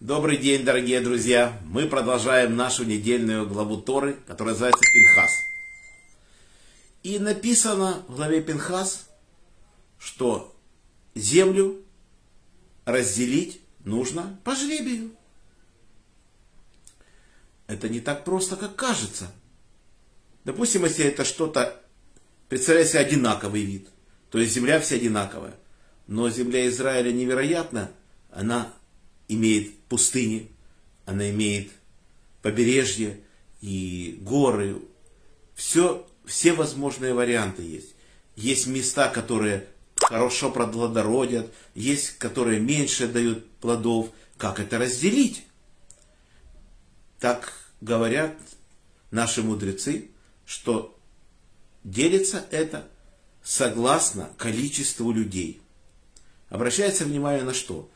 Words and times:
Добрый 0.00 0.36
день, 0.36 0.64
дорогие 0.64 1.00
друзья! 1.00 1.60
Мы 1.64 1.88
продолжаем 1.88 2.54
нашу 2.54 2.84
недельную 2.84 3.48
главу 3.48 3.78
Торы, 3.78 4.16
которая 4.28 4.54
называется 4.54 4.84
Пинхас. 4.94 5.32
И 7.02 7.18
написано 7.18 8.04
в 8.06 8.14
главе 8.14 8.40
Пинхас, 8.40 9.10
что 9.98 10.56
землю 11.16 11.82
разделить 12.84 13.60
нужно 13.84 14.38
по 14.44 14.54
жребию. 14.54 15.10
Это 17.66 17.88
не 17.88 17.98
так 17.98 18.24
просто, 18.24 18.54
как 18.54 18.76
кажется. 18.76 19.32
Допустим, 20.44 20.84
если 20.84 21.06
это 21.06 21.24
что-то, 21.24 21.82
представляете 22.48 22.90
себе 22.90 23.00
одинаковый 23.00 23.64
вид, 23.64 23.88
то 24.30 24.38
есть 24.38 24.54
земля 24.54 24.78
вся 24.78 24.94
одинаковая. 24.94 25.56
Но 26.06 26.30
земля 26.30 26.68
Израиля 26.68 27.10
невероятна, 27.10 27.90
она 28.30 28.72
имеет 29.26 29.77
пустыни, 29.88 30.50
она 31.06 31.30
имеет 31.30 31.70
побережье 32.42 33.20
и 33.60 34.18
горы. 34.20 34.80
Все, 35.54 36.06
все 36.24 36.52
возможные 36.52 37.14
варианты 37.14 37.62
есть. 37.62 37.94
Есть 38.36 38.66
места, 38.66 39.08
которые 39.08 39.66
хорошо 39.96 40.50
плодородят, 40.50 41.52
есть, 41.74 42.18
которые 42.18 42.60
меньше 42.60 43.08
дают 43.08 43.48
плодов. 43.60 44.10
Как 44.36 44.60
это 44.60 44.78
разделить? 44.78 45.42
Так 47.18 47.52
говорят 47.80 48.36
наши 49.10 49.42
мудрецы, 49.42 50.10
что 50.46 50.96
делится 51.82 52.44
это 52.50 52.88
согласно 53.42 54.30
количеству 54.36 55.10
людей. 55.10 55.60
Обращается 56.48 57.04
внимание 57.04 57.42
на 57.42 57.54
что? 57.54 57.90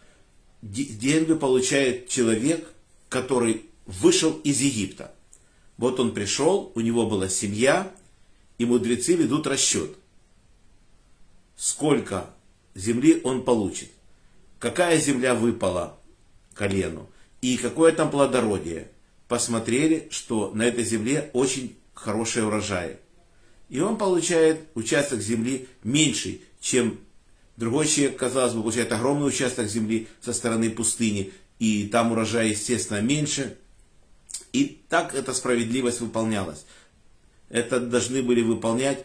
Деньги 0.63 1.35
получает 1.35 2.09
человек, 2.09 2.73
который 3.09 3.67
вышел 3.85 4.33
из 4.45 4.61
Египта. 4.61 5.13
Вот 5.77 5.99
он 5.99 6.15
пришел, 6.15 6.71
у 6.77 6.81
него 6.81 7.07
была 7.07 7.29
семья, 7.29 7.93
и 8.59 8.65
мудрецы 8.65 9.17
ведут 9.17 9.49
расчет. 9.49 9.97
Сколько 11.57 12.31
земли 12.77 13.21
он 13.25 13.43
получит? 13.45 13.91
Какая 14.61 14.99
земля 14.99 15.35
выпала 15.35 15.99
колену? 16.55 17.09
И 17.41 17.57
какое 17.57 17.91
там 17.91 18.11
плодородие? 18.11 18.89
Посмотрели, 19.27 20.07
что 20.11 20.53
на 20.55 20.63
этой 20.63 20.85
земле 20.85 21.31
очень 21.33 21.77
хорошие 21.95 22.47
урожаи. 22.47 22.99
И 23.69 23.81
он 23.81 23.97
получает 23.97 24.61
участок 24.75 25.21
земли 25.21 25.67
меньший, 25.83 26.43
чем 26.61 27.01
другой 27.57 27.87
человек, 27.87 28.19
казалось 28.19 28.55
бы, 28.55 28.63
получает 28.63 28.93
огромный 28.93 29.29
участок 29.29 29.69
земли 29.69 30.09
со 30.21 30.33
стороны 30.33 30.71
пустыни, 30.71 31.33
и 31.59 31.87
там 31.87 32.13
урожай, 32.13 32.51
естественно, 32.51 33.01
меньше. 33.01 33.57
И 34.53 34.83
так 34.89 35.15
эта 35.15 35.33
справедливость 35.33 36.01
выполнялась. 36.01 36.65
Это 37.49 37.81
должны 37.81 38.23
были 38.23 38.43
выполнять 38.43 39.05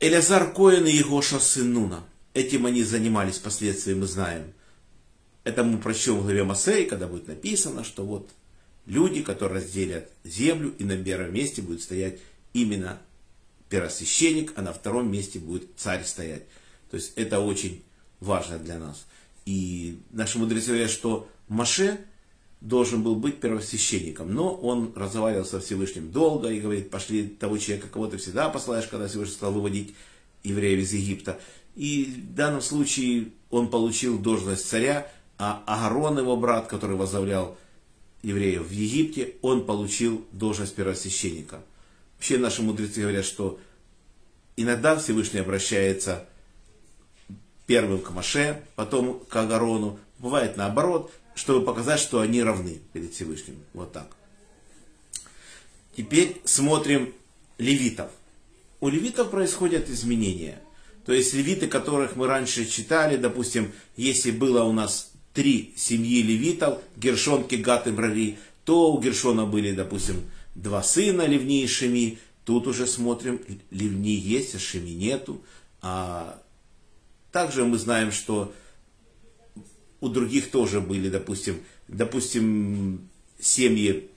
Элязар 0.00 0.52
Коин 0.52 0.86
и 0.86 0.92
Егоша 0.92 1.40
сын. 1.40 1.94
Этим 2.32 2.66
они 2.66 2.84
занимались 2.84 3.38
впоследствии, 3.38 3.94
мы 3.94 4.06
знаем. 4.06 4.52
Это 5.42 5.64
мы 5.64 5.78
прочтем 5.78 6.18
в 6.18 6.22
главе 6.22 6.44
Масей, 6.44 6.84
когда 6.84 7.08
будет 7.08 7.26
написано, 7.26 7.82
что 7.82 8.04
вот 8.04 8.30
люди, 8.86 9.22
которые 9.22 9.60
разделят 9.60 10.08
землю, 10.22 10.72
и 10.78 10.84
на 10.84 10.96
первом 10.96 11.34
месте 11.34 11.62
будет 11.62 11.82
стоять 11.82 12.20
именно 12.52 13.00
первосвященник, 13.68 14.52
а 14.56 14.62
на 14.62 14.72
втором 14.72 15.10
месте 15.10 15.38
будет 15.38 15.68
царь 15.76 16.04
стоять. 16.04 16.44
То 16.90 16.96
есть 16.96 17.12
это 17.16 17.40
очень 17.40 17.82
важно 18.20 18.58
для 18.58 18.78
нас. 18.78 19.06
И 19.44 19.98
наши 20.10 20.38
мудрецы 20.38 20.68
говорят, 20.68 20.90
что 20.90 21.28
Маше 21.48 21.98
должен 22.60 23.02
был 23.02 23.14
быть 23.14 23.40
первосвященником, 23.40 24.34
но 24.34 24.54
он 24.54 24.92
разговаривал 24.96 25.44
со 25.44 25.60
Всевышним 25.60 26.10
долго 26.10 26.48
и 26.48 26.60
говорит, 26.60 26.90
пошли 26.90 27.28
того 27.28 27.56
человека, 27.58 27.88
кого 27.88 28.08
ты 28.08 28.16
всегда 28.16 28.48
посылаешь, 28.48 28.86
когда 28.86 29.06
Всевышний 29.06 29.34
сказал 29.34 29.54
выводить 29.54 29.94
евреев 30.42 30.80
из 30.80 30.92
Египта. 30.92 31.40
И 31.76 32.04
в 32.04 32.34
данном 32.34 32.60
случае 32.60 33.28
он 33.50 33.68
получил 33.68 34.18
должность 34.18 34.68
царя, 34.68 35.10
а 35.38 35.62
Агарон, 35.66 36.18
его 36.18 36.36
брат, 36.36 36.66
который 36.66 36.96
возглавлял 36.96 37.56
евреев 38.22 38.66
в 38.66 38.72
Египте, 38.72 39.34
он 39.42 39.64
получил 39.64 40.24
должность 40.32 40.74
первосвященника. 40.74 41.62
Вообще 42.18 42.36
наши 42.36 42.62
мудрецы 42.62 43.02
говорят, 43.02 43.24
что 43.24 43.60
иногда 44.56 44.96
Всевышний 44.96 45.38
обращается 45.38 46.26
первым 47.66 48.00
к 48.00 48.10
Маше, 48.10 48.60
потом 48.74 49.20
к 49.20 49.36
Агарону. 49.36 50.00
Бывает 50.18 50.56
наоборот, 50.56 51.12
чтобы 51.36 51.64
показать, 51.64 52.00
что 52.00 52.20
они 52.20 52.42
равны 52.42 52.80
перед 52.92 53.14
Всевышним. 53.14 53.56
Вот 53.72 53.92
так. 53.92 54.08
Теперь 55.96 56.40
смотрим 56.44 57.14
левитов. 57.58 58.10
У 58.80 58.88
левитов 58.88 59.30
происходят 59.30 59.88
изменения. 59.88 60.60
То 61.06 61.12
есть 61.12 61.34
левиты, 61.34 61.68
которых 61.68 62.16
мы 62.16 62.26
раньше 62.26 62.66
читали, 62.66 63.16
допустим, 63.16 63.72
если 63.96 64.32
было 64.32 64.64
у 64.64 64.72
нас 64.72 65.12
три 65.34 65.72
семьи 65.76 66.20
левитов, 66.20 66.80
Гершон, 66.96 67.46
Кегат 67.46 67.86
и 67.86 67.90
Брари, 67.90 68.38
то 68.64 68.92
у 68.92 69.00
Гершона 69.00 69.46
были, 69.46 69.72
допустим, 69.72 70.22
два 70.62 70.82
сына 70.82 71.26
Ливни 71.26 71.62
и 71.62 71.66
Шеми. 71.66 72.18
Тут 72.44 72.66
уже 72.66 72.86
смотрим, 72.86 73.40
Ливни 73.70 74.10
есть, 74.10 74.54
а 74.54 74.58
Шеми 74.58 74.90
нету. 74.90 75.42
А 75.80 76.42
также 77.32 77.64
мы 77.64 77.78
знаем, 77.78 78.10
что 78.10 78.52
у 80.00 80.08
других 80.08 80.50
тоже 80.50 80.80
были, 80.80 81.08
допустим, 81.08 81.62
допустим, 81.88 83.08
семьи 83.38 84.08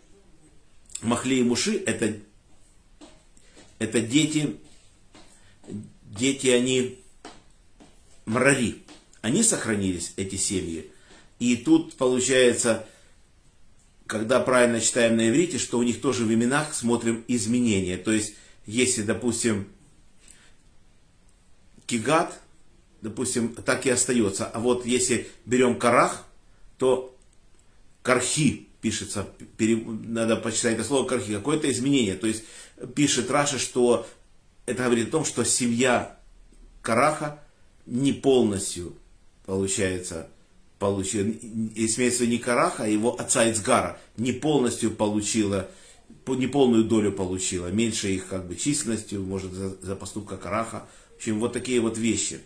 Махли 1.02 1.40
и 1.40 1.44
Муши, 1.44 1.82
это, 1.86 2.16
это 3.80 4.02
дети, 4.02 4.56
дети 6.06 6.48
они 6.48 7.00
мрари. 8.26 8.78
Они 9.22 9.44
сохранились, 9.44 10.14
эти 10.16 10.36
семьи. 10.36 10.90
И 11.40 11.56
тут 11.58 11.96
получается, 11.96 12.88
когда 14.12 14.42
правильно 14.42 14.82
читаем 14.82 15.16
на 15.16 15.30
иврите, 15.30 15.58
что 15.58 15.80
у 15.80 15.84
них 15.84 16.02
тоже 16.02 16.26
в 16.26 16.34
именах 16.34 16.74
смотрим 16.74 17.24
изменения. 17.30 17.96
То 17.96 18.12
есть, 18.12 18.34
если, 18.66 19.04
допустим, 19.04 19.70
Кигат, 21.86 22.38
допустим, 23.02 23.56
так 23.56 23.86
и 23.86 23.90
остается. 23.90 24.48
А 24.48 24.60
вот 24.60 24.86
если 24.86 25.30
берем 25.46 25.80
Карах, 25.80 26.26
то 26.78 27.16
Кархи 28.02 28.68
пишется, 28.82 29.30
надо 29.58 30.36
почитать 30.36 30.74
это 30.74 30.84
слово 30.84 31.08
Кархи, 31.08 31.34
какое-то 31.34 31.72
изменение. 31.72 32.16
То 32.16 32.28
есть, 32.28 32.44
пишет 32.94 33.32
Раша, 33.32 33.60
что 33.60 34.06
это 34.66 34.84
говорит 34.84 35.08
о 35.08 35.12
том, 35.12 35.24
что 35.24 35.46
семья 35.46 36.20
Караха 36.82 37.42
не 37.86 38.12
полностью, 38.12 38.94
получается, 39.46 40.28
получила, 40.82 41.28
если 41.76 42.02
имеется 42.02 42.26
не 42.26 42.40
Караха, 42.40 42.86
а 42.86 42.88
его 42.88 43.14
отца 43.14 43.48
Ицгара, 43.50 44.00
не 44.18 44.32
полностью 44.32 44.90
получила, 44.90 45.70
не 46.28 46.48
полную 46.48 46.86
долю 46.86 47.12
получила, 47.12 47.68
меньше 47.68 48.10
их 48.10 48.28
как 48.28 48.48
бы 48.48 48.56
численностью, 48.56 49.22
может, 49.22 49.52
за, 49.52 49.76
за 49.80 49.96
поступка 49.96 50.38
Караха. 50.38 50.88
В 51.14 51.18
общем, 51.18 51.40
вот 51.40 51.54
такие 51.54 51.80
вот 51.82 52.00
вещи. 52.00 52.42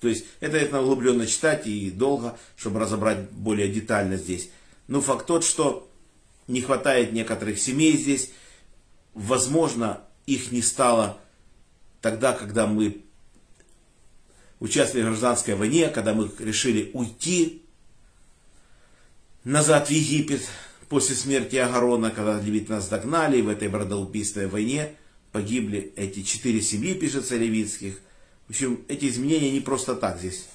То 0.00 0.08
есть, 0.08 0.26
это, 0.40 0.58
это 0.58 0.82
углубленно 0.82 1.26
читать 1.26 1.66
и 1.66 1.90
долго, 1.90 2.36
чтобы 2.56 2.78
разобрать 2.78 3.30
более 3.30 3.68
детально 3.68 4.18
здесь. 4.18 4.50
Но 4.86 5.00
факт 5.00 5.26
тот, 5.26 5.44
что 5.44 5.88
не 6.46 6.60
хватает 6.60 7.12
некоторых 7.12 7.58
семей 7.58 7.96
здесь. 7.96 8.32
Возможно, 9.14 10.02
их 10.26 10.52
не 10.52 10.60
стало 10.60 11.16
тогда, 12.02 12.34
когда 12.34 12.66
мы 12.66 13.03
участвовали 14.64 15.04
в 15.04 15.08
гражданской 15.08 15.54
войне, 15.56 15.88
когда 15.88 16.14
мы 16.14 16.30
решили 16.38 16.90
уйти 16.94 17.62
назад 19.44 19.88
в 19.88 19.90
Египет 19.90 20.40
после 20.88 21.14
смерти 21.14 21.56
Агарона, 21.56 22.10
когда 22.10 22.40
левит 22.40 22.70
нас 22.70 22.88
догнали, 22.88 23.42
в 23.42 23.50
этой 23.50 23.68
бродоубийственной 23.68 24.46
войне 24.46 24.94
погибли 25.32 25.92
эти 25.96 26.22
четыре 26.22 26.62
семьи, 26.62 26.94
пишется 26.94 27.36
левитских. 27.36 28.00
В 28.46 28.50
общем, 28.52 28.82
эти 28.88 29.06
изменения 29.10 29.50
не 29.50 29.60
просто 29.60 29.94
так 29.96 30.18
здесь, 30.18 30.46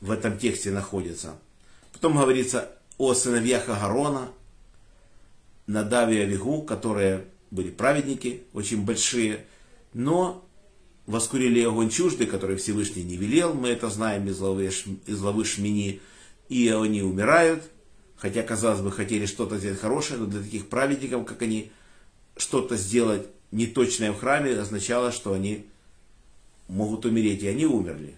в 0.00 0.12
этом 0.12 0.38
тексте 0.38 0.70
находятся. 0.70 1.34
Потом 1.92 2.16
говорится 2.16 2.70
о 2.98 3.14
сыновьях 3.14 3.68
Агарона, 3.68 4.28
Надаве 5.66 6.18
и 6.18 6.22
Авигу, 6.22 6.62
которые 6.62 7.24
были 7.50 7.70
праведники, 7.70 8.44
очень 8.52 8.84
большие, 8.84 9.44
но 9.92 10.48
воскурили 11.10 11.62
огонь 11.62 11.90
чуждый, 11.90 12.26
который 12.26 12.56
Всевышний 12.56 13.02
не 13.02 13.16
велел, 13.16 13.54
мы 13.54 13.68
это 13.68 13.90
знаем 13.90 14.28
из 14.28 14.38
главы, 14.38 14.66
из 14.66 15.20
главы 15.20 15.44
Шмини, 15.44 16.00
и 16.48 16.68
они 16.68 17.02
умирают, 17.02 17.64
хотя, 18.16 18.42
казалось 18.42 18.80
бы, 18.80 18.92
хотели 18.92 19.26
что-то 19.26 19.58
сделать 19.58 19.80
хорошее, 19.80 20.20
но 20.20 20.26
для 20.26 20.42
таких 20.42 20.68
праведников, 20.68 21.26
как 21.26 21.42
они, 21.42 21.70
что-то 22.36 22.76
сделать 22.76 23.26
неточное 23.50 24.12
в 24.12 24.18
храме 24.18 24.52
означало, 24.52 25.12
что 25.12 25.32
они 25.32 25.66
могут 26.68 27.04
умереть, 27.04 27.42
и 27.42 27.48
они 27.48 27.66
умерли. 27.66 28.14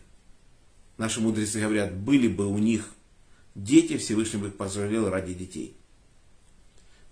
наши 0.99 1.21
мудрецы 1.21 1.61
говорят, 1.61 1.95
были 1.95 2.29
бы 2.29 2.47
у 2.47 2.59
них 2.59 2.93
дети, 3.55 3.97
Всевышний 3.97 4.39
бы 4.39 4.49
их 4.49 4.57
позволил 4.57 5.09
ради 5.09 5.35
детей. 5.35 5.75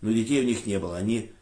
Но 0.00 0.12
детей 0.12 0.42
у 0.42 0.46
них 0.46 0.66
не 0.66 0.78
было. 0.78 0.96
Они 0.96 1.32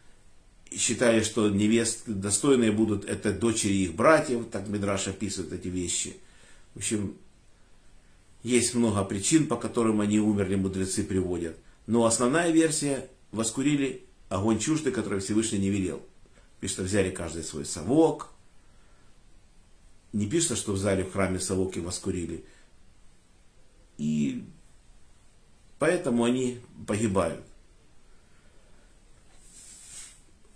считали, 0.76 1.22
что 1.22 1.48
невест 1.48 2.02
достойные 2.06 2.72
будут, 2.72 3.04
это 3.04 3.32
дочери 3.32 3.74
их 3.74 3.94
братьев, 3.94 4.46
так 4.50 4.68
Мидраш 4.68 5.08
описывает 5.08 5.52
эти 5.52 5.68
вещи. 5.68 6.16
В 6.74 6.78
общем, 6.78 7.16
есть 8.42 8.74
много 8.74 9.04
причин, 9.04 9.46
по 9.46 9.56
которым 9.56 10.00
они 10.00 10.20
умерли, 10.20 10.54
мудрецы 10.54 11.02
приводят. 11.02 11.56
Но 11.86 12.04
основная 12.04 12.50
версия, 12.50 13.08
воскурили 13.32 14.04
огонь 14.28 14.58
чуждый, 14.58 14.92
который 14.92 15.20
Всевышний 15.20 15.58
не 15.58 15.70
велел. 15.70 16.02
Пишет, 16.60 16.80
взяли 16.80 17.10
каждый 17.10 17.44
свой 17.44 17.64
совок. 17.64 18.30
Не 20.12 20.26
пишется, 20.26 20.56
что 20.56 20.72
взяли 20.72 21.02
в 21.02 21.12
храме 21.12 21.38
совок 21.38 21.76
и 21.76 21.80
воскурили. 21.80 22.44
И 23.96 24.44
поэтому 25.78 26.24
они 26.24 26.60
погибают. 26.86 27.44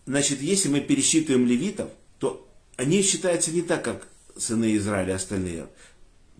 Значит, 0.06 0.40
если 0.40 0.68
мы 0.68 0.80
пересчитываем 0.80 1.46
левитов, 1.46 1.90
то 2.18 2.48
они 2.76 3.02
считаются 3.02 3.52
не 3.52 3.62
так, 3.62 3.84
как 3.84 4.08
сыны 4.36 4.76
Израиля 4.76 5.14
остальные. 5.14 5.68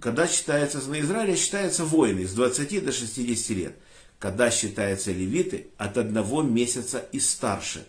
Когда 0.01 0.27
считаются 0.27 0.81
сыны 0.81 1.01
Израиля, 1.01 1.37
считаются 1.37 1.85
воины 1.85 2.27
с 2.27 2.33
20 2.33 2.85
до 2.85 2.93
60 2.93 3.57
лет. 3.57 3.77
Когда 4.19 4.51
считаются 4.51 5.13
левиты, 5.13 5.69
от 5.79 5.97
одного 5.99 6.43
месяца 6.43 6.99
и 7.13 7.21
старше. 7.21 7.87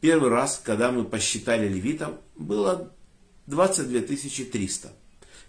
Первый 0.00 0.30
раз, 0.30 0.60
когда 0.62 0.92
мы 0.92 1.04
посчитали 1.04 1.68
левитов, 1.68 2.14
было 2.36 2.92
22 3.46 4.00
300. 4.00 4.92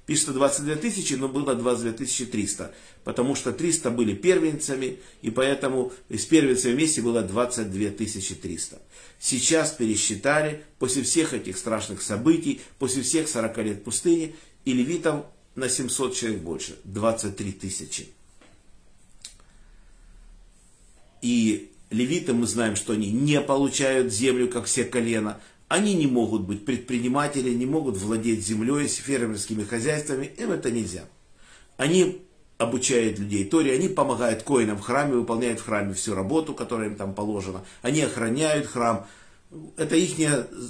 Пишется 0.07 0.31
22 0.31 0.77
тысячи, 0.77 1.15
но 1.15 1.27
было 1.27 1.53
22 1.53 2.27
300, 2.31 2.73
потому 3.03 3.35
что 3.35 3.51
300 3.51 3.91
были 3.91 4.15
первенцами, 4.15 4.99
и 5.21 5.29
поэтому 5.29 5.91
с 6.09 6.25
первенцами 6.25 6.75
вместе 6.75 7.01
было 7.01 7.21
22 7.21 7.89
300. 7.89 8.81
Сейчас 9.19 9.71
пересчитали, 9.71 10.63
после 10.79 11.03
всех 11.03 11.33
этих 11.33 11.57
страшных 11.57 12.01
событий, 12.01 12.61
после 12.79 13.03
всех 13.03 13.27
40 13.27 13.57
лет 13.57 13.83
пустыни, 13.83 14.33
и 14.63 14.71
левитов 14.71 15.25
на 15.55 15.67
700 15.67 16.15
человек 16.15 16.39
больше, 16.39 16.79
23 16.85 17.51
тысячи. 17.51 18.07
И 21.21 21.69
левиты, 21.89 22.31
мы 22.31 22.47
знаем, 22.47 22.77
что 22.77 22.93
они 22.93 23.11
не 23.11 23.41
получают 23.41 24.13
землю, 24.13 24.47
как 24.47 24.67
все 24.67 24.85
колена, 24.85 25.41
они 25.67 25.95
не 25.95 26.07
могут 26.07 26.43
быть 26.43 26.65
предприниматели, 26.65 27.49
не 27.53 27.65
могут 27.65 27.97
владеть 27.97 28.45
землей, 28.45 28.87
фермерскими 28.87 29.63
хозяйствами, 29.63 30.25
им 30.37 30.51
это 30.51 30.71
нельзя. 30.71 31.05
Они 31.75 32.25
обучают 32.57 33.19
людей 33.19 33.45
Торе, 33.45 33.73
они 33.73 33.89
помогают 33.89 34.43
коинам 34.43 34.77
в 34.77 34.81
храме, 34.81 35.15
выполняют 35.15 35.59
в 35.59 35.65
храме 35.65 35.93
всю 35.93 36.15
работу, 36.15 36.53
которая 36.53 36.89
им 36.89 36.95
там 36.95 37.13
положена. 37.13 37.63
Они 37.81 38.01
охраняют 38.01 38.67
храм. 38.67 39.05
Это 39.75 39.95
их 39.95 40.15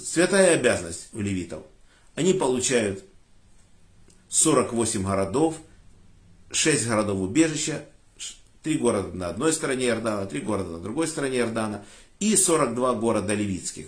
святая 0.04 0.54
обязанность 0.54 1.08
у 1.12 1.20
левитов. 1.20 1.62
Они 2.14 2.34
получают 2.34 3.04
48 4.28 5.02
городов, 5.04 5.56
6 6.50 6.88
городов 6.88 7.20
убежища, 7.20 7.84
3 8.64 8.78
города 8.78 9.16
на 9.16 9.28
одной 9.28 9.52
стороне 9.52 9.86
Иордана, 9.86 10.26
3 10.26 10.40
города 10.40 10.70
на 10.70 10.80
другой 10.80 11.06
стороне 11.06 11.38
Иордана 11.38 11.84
и 12.18 12.36
42 12.36 12.94
города 12.94 13.32
левитских 13.32 13.86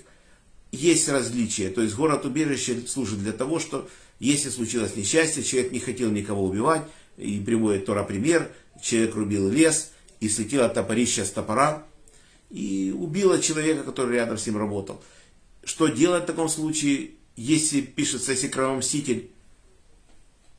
есть 0.73 1.09
различия. 1.09 1.71
То 1.71 1.83
есть 1.83 1.95
город-убежище 1.95 2.83
служит 2.87 3.21
для 3.21 3.33
того, 3.33 3.59
что 3.59 3.89
если 4.19 4.51
случилось 4.51 4.97
несчастье, 4.97 5.43
человек 5.43 5.73
не 5.73 5.81
хотел 5.81 6.11
никого 6.11 6.45
убивать, 6.45 6.83
и 7.17 7.41
приводит 7.41 7.87
Тора 7.87 8.05
пример, 8.05 8.51
человек 8.83 9.15
рубил 9.15 9.49
лес, 9.49 9.93
и 10.21 10.29
слетело 10.29 10.69
топорище 10.69 11.25
с 11.25 11.31
топора, 11.31 11.87
и 12.51 12.95
убило 12.97 13.41
человека, 13.41 13.85
который 13.85 14.17
рядом 14.17 14.39
с 14.39 14.47
ним 14.47 14.59
работал. 14.59 15.03
Что 15.65 15.89
делать 15.89 16.25
в 16.25 16.27
таком 16.27 16.49
случае, 16.49 17.13
если 17.37 17.81
пишется, 17.81 18.33
если 18.33 18.49
кровомститель 18.49 19.31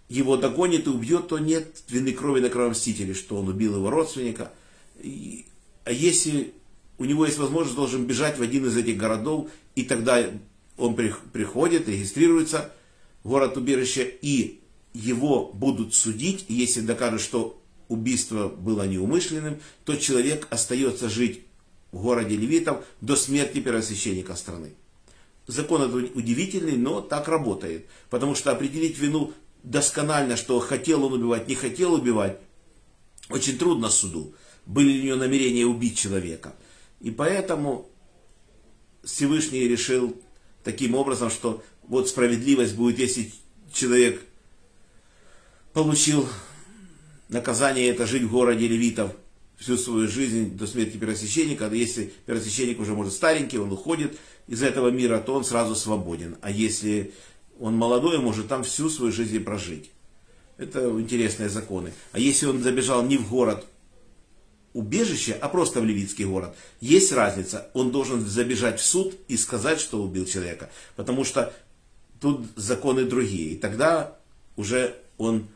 его 0.10 0.36
догонит 0.36 0.88
и 0.88 0.90
убьет, 0.90 1.28
то 1.28 1.40
нет 1.40 1.84
вины 1.88 2.12
крови 2.12 2.42
на 2.42 2.50
кровомстителе, 2.50 3.14
что 3.14 3.38
он 3.38 3.48
убил 3.48 3.76
его 3.76 3.90
родственника. 3.90 4.52
И, 5.00 5.46
а 5.86 5.92
если 5.92 6.54
у 7.02 7.06
него 7.06 7.26
есть 7.26 7.40
возможность, 7.40 7.76
должен 7.76 8.06
бежать 8.06 8.38
в 8.38 8.44
один 8.44 8.68
из 8.68 8.78
этих 8.78 8.96
городов, 8.96 9.50
и 9.76 9.84
тогда 9.84 10.24
он 10.78 10.96
приходит, 10.96 11.90
регистрируется 11.90 12.72
в 13.24 13.30
город 13.30 13.58
убежище, 13.58 14.04
и 14.22 14.62
его 14.94 15.52
будут 15.52 15.96
судить, 15.96 16.46
и 16.48 16.54
если 16.54 16.82
докажут, 16.82 17.22
что 17.22 17.60
убийство 17.88 18.50
было 18.50 18.88
неумышленным, 18.88 19.60
то 19.84 19.96
человек 19.96 20.48
остается 20.52 21.10
жить 21.10 21.42
в 21.92 22.04
городе 22.04 22.38
левитов 22.38 22.86
до 23.02 23.16
смерти 23.16 23.62
первосвященника 23.62 24.36
страны. 24.36 24.74
Закон 25.48 25.82
этот 25.82 26.16
удивительный, 26.16 26.78
но 26.78 27.02
так 27.02 27.28
работает. 27.28 27.88
Потому 28.12 28.36
что 28.36 28.52
определить 28.52 29.00
вину 29.00 29.34
досконально, 29.64 30.38
что 30.38 30.60
хотел 30.60 31.04
он 31.04 31.14
убивать, 31.14 31.48
не 31.48 31.56
хотел 31.56 31.94
убивать, 31.96 32.40
очень 33.30 33.58
трудно 33.58 33.90
суду. 33.90 34.36
Были 34.68 34.92
ли 34.92 35.00
у 35.00 35.06
него 35.06 35.16
намерения 35.18 35.66
убить 35.66 35.98
человека. 35.98 36.54
И 37.02 37.12
поэтому 37.12 37.90
Всевышний 39.04 39.68
решил 39.68 40.16
таким 40.64 40.96
образом, 40.96 41.30
что 41.30 41.64
вот 41.84 42.08
справедливость 42.08 42.76
будет, 42.76 43.00
если 43.00 43.32
человек 43.74 44.22
получил 45.74 46.28
наказание 47.30 47.90
это 47.90 48.06
жить 48.06 48.24
в 48.24 48.32
городе 48.32 48.68
левитов 48.68 49.12
всю 49.58 49.78
свою 49.78 50.08
жизнь 50.08 50.58
до 50.58 50.68
смерти 50.68 50.98
первосвященника, 50.98 51.68
а 51.68 51.74
если 51.74 52.14
первосвященник 52.26 52.80
уже 52.80 52.94
может 52.94 53.14
старенький, 53.14 53.58
он 53.58 53.72
уходит 53.72 54.18
из 54.48 54.62
этого 54.62 54.90
мира, 54.90 55.20
то 55.20 55.34
он 55.34 55.44
сразу 55.44 55.76
свободен. 55.76 56.38
А 56.42 56.52
если 56.52 57.14
он 57.60 57.76
молодой, 57.76 58.20
может 58.20 58.48
там 58.48 58.64
всю 58.64 58.90
свою 58.90 59.12
жизнь 59.12 59.40
прожить. 59.40 59.92
Это 60.58 60.90
интересные 61.00 61.50
законы. 61.50 61.94
А 62.12 62.20
если 62.20 62.46
он 62.46 62.62
забежал 62.62 63.04
не 63.04 63.18
в 63.18 63.30
город 63.30 63.66
убежище, 64.74 65.34
а 65.34 65.50
просто 65.50 65.82
в 65.82 65.86
Левитский 65.86 66.26
город, 66.26 66.56
есть 66.80 67.12
разница. 67.12 67.70
Он 67.74 67.92
должен 67.92 68.26
забежать 68.26 68.80
в 68.80 68.86
суд 68.86 69.16
и 69.28 69.38
сказать, 69.38 69.80
что 69.80 70.02
убил 70.02 70.26
человека. 70.26 70.70
Потому 70.96 71.24
что 71.24 71.54
тут 72.20 72.48
законы 72.56 73.06
другие. 73.06 73.54
И 73.54 73.58
тогда 73.58 74.18
уже 74.56 74.96
он 75.18 75.48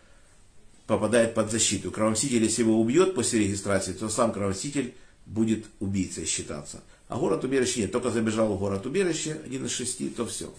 попадает 0.87 1.33
под 1.33 1.51
защиту. 1.51 1.91
Кровомститель, 1.91 2.43
если 2.43 2.63
его 2.63 2.79
убьет 2.79 3.15
после 3.15 3.39
регистрации, 3.39 3.93
то 3.93 4.09
сам 4.09 4.31
кровомститель 4.31 4.93
будет 5.25 5.65
убийцей 5.79 6.25
считаться. 6.25 6.83
А 7.07 7.17
город 7.17 7.43
убежище 7.43 7.81
нет. 7.81 7.91
Только 7.91 8.11
забежал 8.11 8.53
в 8.53 8.59
город 8.59 8.85
убежище, 8.85 9.39
один 9.45 9.65
из 9.65 9.71
шести, 9.71 10.09
то 10.09 10.25
все. 10.25 10.53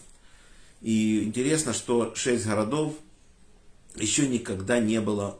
И 0.82 1.22
интересно, 1.22 1.72
что 1.72 2.14
шесть 2.14 2.46
городов 2.46 2.94
еще 3.96 4.28
никогда 4.28 4.78
не 4.78 5.00
было 5.00 5.38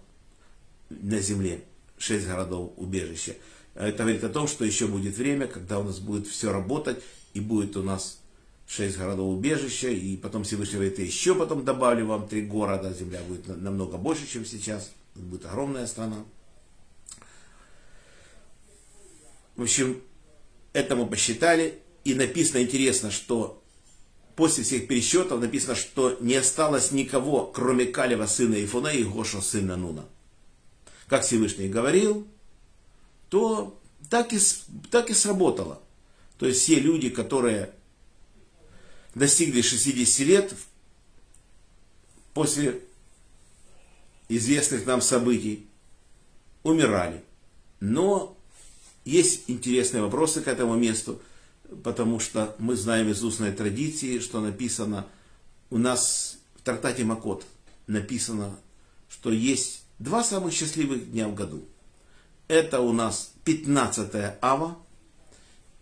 на 0.88 1.20
земле 1.20 1.62
шесть 1.98 2.26
городов 2.26 2.72
убежища. 2.76 3.36
Это 3.74 4.04
говорит 4.04 4.24
о 4.24 4.30
том, 4.30 4.48
что 4.48 4.64
еще 4.64 4.86
будет 4.86 5.16
время, 5.16 5.46
когда 5.46 5.78
у 5.78 5.82
нас 5.82 5.98
будет 5.98 6.26
все 6.26 6.50
работать, 6.50 7.02
и 7.34 7.40
будет 7.40 7.76
у 7.76 7.82
нас 7.82 8.20
шесть 8.66 8.96
городов 8.96 9.36
убежища, 9.36 9.88
и 9.88 10.16
потом 10.16 10.44
Всевышний 10.44 10.76
говорит, 10.76 10.98
еще 10.98 11.34
потом 11.34 11.64
добавлю 11.64 12.06
вам 12.06 12.26
три 12.26 12.42
города, 12.42 12.92
земля 12.92 13.20
будет 13.28 13.48
намного 13.48 13.98
больше, 13.98 14.26
чем 14.26 14.44
сейчас, 14.44 14.90
будет 15.14 15.44
огромная 15.44 15.86
страна. 15.86 16.24
В 19.56 19.62
общем, 19.62 20.00
это 20.72 20.96
мы 20.96 21.06
посчитали, 21.06 21.78
и 22.04 22.14
написано 22.14 22.62
интересно, 22.62 23.10
что 23.10 23.62
после 24.36 24.64
всех 24.64 24.88
пересчетов 24.88 25.40
написано, 25.40 25.74
что 25.74 26.16
не 26.20 26.34
осталось 26.34 26.92
никого, 26.92 27.46
кроме 27.46 27.86
Калева, 27.86 28.26
сына 28.26 28.62
Ифуна 28.62 28.88
и 28.88 29.04
Гоша, 29.04 29.40
сына 29.40 29.76
Нуна 29.76 30.06
как 31.08 31.22
Всевышний 31.25 31.68
говорил, 31.68 32.26
то 33.28 33.78
так 34.10 34.32
и, 34.32 34.38
так 34.90 35.10
и 35.10 35.14
сработало. 35.14 35.80
То 36.38 36.46
есть 36.46 36.62
все 36.62 36.78
люди, 36.80 37.08
которые 37.10 37.70
достигли 39.14 39.62
60 39.62 40.26
лет 40.26 40.54
после 42.34 42.82
известных 44.28 44.84
нам 44.86 45.00
событий, 45.00 45.66
умирали. 46.62 47.22
Но 47.80 48.36
есть 49.04 49.44
интересные 49.46 50.02
вопросы 50.02 50.42
к 50.42 50.48
этому 50.48 50.75
месту, 50.76 51.20
потому 51.82 52.20
что 52.20 52.54
мы 52.58 52.76
знаем 52.76 53.08
из 53.08 53.22
устной 53.22 53.52
традиции, 53.52 54.18
что 54.18 54.40
написано 54.40 55.06
у 55.70 55.78
нас 55.78 56.38
в 56.56 56.62
трактате 56.62 57.04
Макот, 57.04 57.46
написано, 57.86 58.58
что 59.08 59.30
есть 59.30 59.86
Два 59.98 60.22
самых 60.22 60.52
счастливых 60.52 61.10
дня 61.10 61.28
в 61.28 61.34
году. 61.34 61.64
Это 62.48 62.80
у 62.80 62.92
нас 62.92 63.32
15 63.44 64.36
ава 64.42 64.76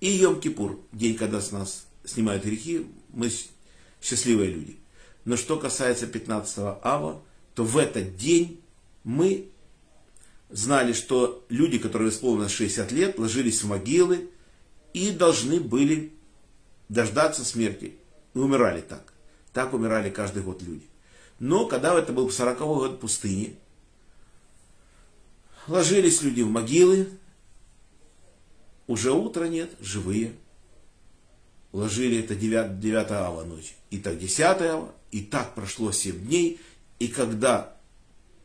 и 0.00 0.22
Йом-Кипур, 0.22 0.80
день, 0.92 1.16
когда 1.16 1.40
с 1.40 1.50
нас 1.50 1.86
снимают 2.04 2.44
грехи, 2.44 2.86
мы 3.08 3.30
счастливые 4.00 4.50
люди. 4.50 4.78
Но 5.24 5.36
что 5.36 5.58
касается 5.58 6.06
15 6.06 6.58
ава, 6.82 7.22
то 7.54 7.64
в 7.64 7.76
этот 7.78 8.16
день 8.16 8.62
мы 9.02 9.48
знали, 10.50 10.92
что 10.92 11.44
люди, 11.48 11.78
которые 11.78 12.10
исполнилось 12.10 12.52
60 12.52 12.92
лет, 12.92 13.18
ложились 13.18 13.62
в 13.62 13.68
могилы 13.68 14.30
и 14.92 15.10
должны 15.10 15.58
были 15.58 16.12
дождаться 16.88 17.44
смерти. 17.44 17.94
И 18.34 18.38
умирали 18.38 18.80
так. 18.80 19.12
Так 19.52 19.72
умирали 19.74 20.10
каждый 20.10 20.42
год 20.42 20.62
люди. 20.62 20.86
Но 21.38 21.66
когда 21.66 21.98
это 21.98 22.12
был 22.12 22.30
40 22.30 22.58
год 22.58 23.00
пустыни, 23.00 23.56
ложились 25.66 26.22
люди 26.22 26.42
в 26.42 26.50
могилы, 26.50 27.08
уже 28.86 29.12
утра 29.12 29.48
нет, 29.48 29.70
живые. 29.80 30.34
Ложили 31.72 32.20
это 32.20 32.34
9, 32.34 32.78
9 32.78 33.10
ава 33.10 33.44
ночь. 33.44 33.74
И 33.90 33.98
так 33.98 34.18
10 34.18 34.40
ава, 34.40 34.94
и 35.10 35.22
так 35.22 35.54
прошло 35.54 35.90
7 35.90 36.26
дней. 36.26 36.60
И 36.98 37.08
когда 37.08 37.76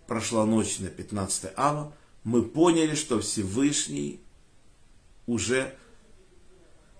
прошла 0.07 0.45
ночь 0.45 0.79
на 0.79 0.87
15 0.87 1.51
ава, 1.55 1.93
мы 2.23 2.41
поняли, 2.43 2.95
что 2.95 3.19
Всевышний 3.19 4.21
уже 5.27 5.75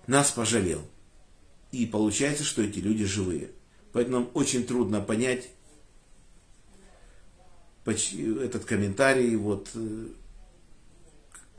нас 0.06 0.30
пожалел. 0.30 0.82
И 1.72 1.86
получается, 1.86 2.44
что 2.44 2.62
эти 2.62 2.78
люди 2.78 3.04
живые. 3.04 3.50
Поэтому 3.92 4.20
нам 4.20 4.30
очень 4.34 4.64
трудно 4.64 5.00
понять 5.00 5.48
этот 7.92 8.64
комментарий. 8.64 9.36
Вот 9.36 9.68
э, 9.74 10.08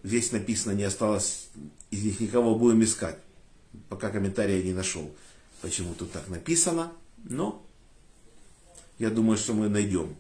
здесь 0.03 0.31
написано, 0.31 0.73
не 0.73 0.83
осталось 0.83 1.49
из 1.89 2.03
них 2.03 2.19
никого, 2.19 2.55
будем 2.55 2.83
искать. 2.83 3.17
Пока 3.89 4.09
комментария 4.09 4.61
не 4.63 4.73
нашел, 4.73 5.13
почему 5.61 5.93
тут 5.93 6.11
так 6.11 6.27
написано. 6.27 6.91
Но 7.23 7.65
я 8.99 9.09
думаю, 9.09 9.37
что 9.37 9.53
мы 9.53 9.69
найдем. 9.69 10.15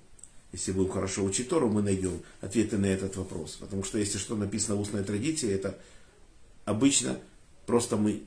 Если 0.51 0.71
будем 0.71 0.91
хорошо 0.91 1.23
учить 1.23 1.49
Тору, 1.49 1.69
мы 1.69 1.81
найдем 1.81 2.21
ответы 2.41 2.77
на 2.77 2.87
этот 2.87 3.15
вопрос. 3.15 3.55
Потому 3.55 3.83
что 3.83 3.97
если 3.97 4.17
что 4.17 4.35
написано 4.35 4.75
в 4.75 4.81
устной 4.81 5.03
традиции, 5.03 5.51
это 5.51 5.77
обычно 6.65 7.17
просто 7.65 7.95
мы 7.95 8.23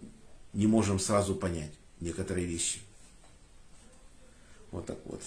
не 0.52 0.66
можем 0.66 0.98
сразу 0.98 1.34
понять 1.34 1.72
некоторые 2.00 2.46
вещи. 2.46 2.78
Вот 4.70 4.86
так 4.86 4.98
вот. 5.04 5.20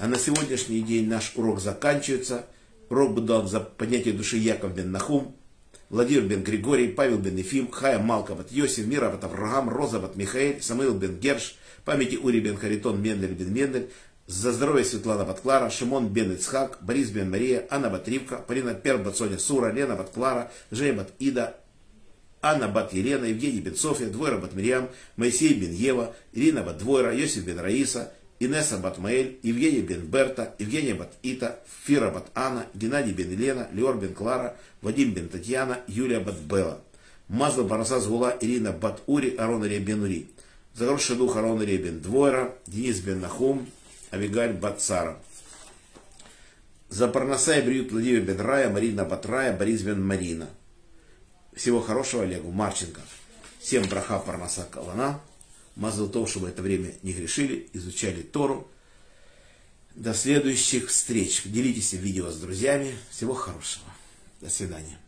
А 0.00 0.06
на 0.06 0.16
сегодняшний 0.16 0.80
день 0.80 1.08
наш 1.08 1.32
урок 1.34 1.60
заканчивается. 1.60 2.46
Урок 2.88 3.14
был 3.14 3.22
дан 3.24 3.48
за 3.48 3.58
поднятие 3.58 4.14
души 4.14 4.36
Яков 4.36 4.72
бен 4.72 4.92
Нахум, 4.92 5.34
Владимир 5.90 6.22
бен 6.22 6.44
Григорий, 6.44 6.88
Павел 6.88 7.18
бен 7.18 7.36
Ефим, 7.36 7.68
Хая 7.70 7.98
Малковат, 7.98 8.52
Йосиф, 8.52 8.86
Мироват 8.86 9.24
Авраам, 9.24 9.68
Розоват 9.68 10.14
Михаил, 10.14 10.62
Самуил 10.62 10.94
бен 10.94 11.18
Герш, 11.18 11.56
памяти 11.84 12.16
Ури 12.16 12.38
бен 12.38 12.56
Харитон, 12.56 13.02
Мендель 13.02 13.32
бен 13.32 13.52
Мендель, 13.52 13.90
за 14.28 14.52
здоровье 14.52 14.84
Светлана 14.84 15.24
Батклара, 15.24 15.68
Шимон 15.68 16.08
бен 16.08 16.32
Ицхак, 16.32 16.78
Борис 16.80 17.10
бен 17.10 17.30
Мария, 17.30 17.66
Анна 17.68 17.90
Батривка, 17.90 18.36
Полина 18.46 18.74
Пербат 18.74 19.06
Батсоня 19.06 19.38
Сура, 19.38 19.72
Лена 19.72 19.96
Батклара, 19.96 20.50
Женя 20.70 20.94
Бат 20.98 21.12
Ида, 21.18 21.56
Анна 22.40 22.68
Бат 22.68 22.94
Елена, 22.94 23.24
Евгений 23.24 23.60
бен 23.60 23.74
София, 23.74 24.08
Двойра 24.08 24.38
Бат 24.38 24.54
Мирьям, 24.54 24.88
Моисей 25.16 25.54
бен 25.54 25.72
Ева, 25.72 26.14
Ирина 26.32 26.62
Бат 26.62 26.78
Двойра, 26.78 27.12
Йосиф 27.12 27.44
бен 27.44 27.58
Раиса, 27.58 28.12
Инесса 28.40 28.78
Бат 28.78 28.98
Маэль, 28.98 29.38
Евгений 29.42 29.80
бен 29.80 30.06
Берта, 30.06 30.54
Евгения 30.58 30.94
Бат 30.94 31.12
Ита, 31.22 31.58
Фира 31.84 32.10
Бат 32.10 32.26
Анна, 32.34 32.66
Геннадий 32.74 33.12
бен 33.12 33.32
Елена, 33.32 33.68
Леор 33.72 33.96
бен 33.96 34.14
Клара, 34.14 34.56
Вадим 34.80 35.12
бен 35.12 35.28
Татьяна, 35.28 35.80
Юлия 35.88 36.20
Бат 36.20 36.38
Белла. 36.38 36.80
Мазла 37.28 37.64
Бараса 37.64 38.00
Згула, 38.00 38.36
Ирина 38.40 38.72
Бат 38.72 39.02
Ури, 39.06 39.34
Арон 39.36 39.62
бен 39.62 40.02
Ури. 40.02 40.28
Загорший 40.74 41.16
дух 41.16 41.36
Арон 41.36 41.58
бен 41.58 42.00
Двойра, 42.00 42.54
Денис 42.66 43.00
бен 43.00 43.20
Нахум, 43.20 43.68
Авигаль 44.12 44.52
Бацара. 44.52 45.18
За 46.88 47.08
Парнасай 47.08 47.60
бриют 47.60 47.90
Владимир 47.90 48.22
бен 48.22 48.40
Рая, 48.40 48.70
Марина 48.70 49.04
Батрая, 49.04 49.56
Борис 49.56 49.82
бен 49.82 50.02
Марина. 50.06 50.48
Всего 51.54 51.80
хорошего 51.80 52.22
Олегу 52.22 52.52
Марченко. 52.52 53.00
Всем 53.58 53.82
браха 53.88 54.20
Парнаса 54.20 54.66
Калана. 54.70 55.20
Мазал 55.78 56.08
то, 56.08 56.26
чтобы 56.26 56.48
это 56.48 56.60
время 56.60 56.92
не 57.02 57.12
грешили, 57.12 57.68
изучали 57.72 58.22
Тору. 58.22 58.68
До 59.94 60.12
следующих 60.12 60.88
встреч. 60.88 61.42
Делитесь 61.44 61.92
видео 61.92 62.30
с 62.30 62.40
друзьями. 62.40 62.96
Всего 63.10 63.32
хорошего. 63.32 63.86
До 64.40 64.50
свидания. 64.50 64.98